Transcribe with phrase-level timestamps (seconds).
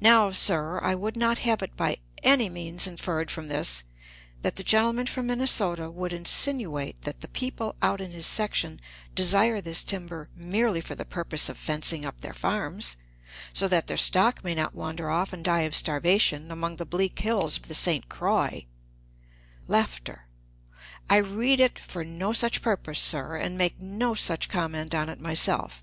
[0.00, 3.82] Now, sir, I would not have it by any means inferred from this
[4.42, 8.78] that the gentleman from Minnesota would insinuate that the people out in his section
[9.16, 12.94] desire this timber merely for the purpose of fencing up their farms,
[13.52, 17.18] so that their stock may not wander off and die of starvation among the bleak
[17.18, 18.08] hills of the St.
[18.08, 18.64] Croix.
[21.10, 25.18] I read it for no such purpose, sir, and make no such comment on it
[25.20, 25.82] myself.